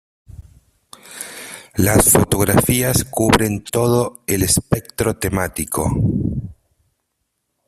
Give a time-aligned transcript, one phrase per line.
[1.75, 5.91] Las fotografías cubren todo el espectro temático.